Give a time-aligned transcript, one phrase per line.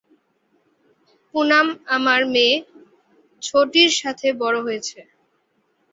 [1.33, 2.55] পুনাম আমার মেয়ে
[3.41, 4.99] ছোটির সাথে বড় হয়েছে।